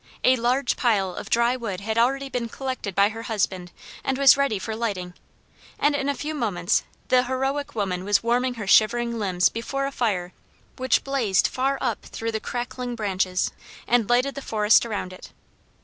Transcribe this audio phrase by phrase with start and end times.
[0.23, 3.71] A large pile of dry wood had already been collected by her husband
[4.03, 5.13] and was ready for lighting,
[5.77, 9.91] and in a few moments the heroic woman was warming her shivering limbs before a
[9.91, 10.33] fire
[10.77, 13.51] which blazed far up through the crackling branches
[13.87, 15.33] and lighted the forest around it.